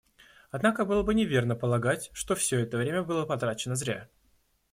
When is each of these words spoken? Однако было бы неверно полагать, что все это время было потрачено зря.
Однако 0.49 0.83
было 0.83 1.03
бы 1.03 1.13
неверно 1.13 1.55
полагать, 1.55 2.09
что 2.13 2.33
все 2.33 2.61
это 2.61 2.77
время 2.79 3.03
было 3.03 3.27
потрачено 3.27 3.75
зря. 3.75 4.09